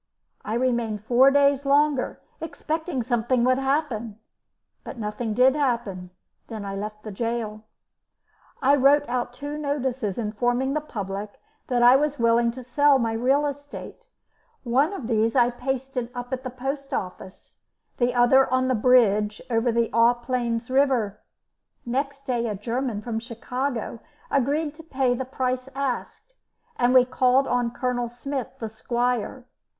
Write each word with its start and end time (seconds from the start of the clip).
I 0.43 0.55
remained 0.55 1.03
four 1.05 1.29
days 1.29 1.63
longer, 1.63 2.19
expecting 2.41 3.03
something 3.03 3.43
would 3.43 3.59
happen; 3.59 4.17
but 4.83 4.97
nothing 4.97 5.35
did 5.35 5.53
happen, 5.53 6.09
then 6.47 6.65
I 6.65 6.75
left 6.75 7.03
the 7.03 7.11
gaol. 7.11 7.61
I 8.63 8.75
wrote 8.77 9.07
out 9.07 9.31
two 9.31 9.59
notices 9.59 10.17
informing 10.17 10.73
the 10.73 10.81
public 10.81 11.39
that 11.67 11.83
I 11.83 11.97
was 11.97 12.17
willing 12.17 12.49
to 12.53 12.63
sell 12.63 12.97
my 12.97 13.13
real 13.13 13.45
estate; 13.45 14.07
one 14.63 14.91
of 14.91 15.05
these 15.05 15.35
I 15.35 15.51
pasted 15.51 16.09
up 16.15 16.33
at 16.33 16.43
the 16.43 16.49
Post 16.49 16.95
Office, 16.95 17.59
the 17.97 18.15
other 18.15 18.51
on 18.51 18.69
the 18.69 18.73
bridge 18.73 19.39
over 19.51 19.71
the 19.71 19.91
Aux 19.93 20.15
Plaines 20.15 20.71
River. 20.71 21.19
Next 21.85 22.25
day 22.25 22.47
a 22.47 22.55
German 22.55 23.03
from 23.03 23.19
Chicago 23.19 23.99
agreed 24.31 24.73
to 24.73 24.81
pay 24.81 25.13
the 25.13 25.25
price 25.25 25.69
asked, 25.75 26.33
and 26.75 26.95
we 26.95 27.05
called 27.05 27.47
on 27.47 27.69
Colonel 27.69 28.07
Smith, 28.07 28.49
the 28.57 28.67
Squire. 28.67 29.45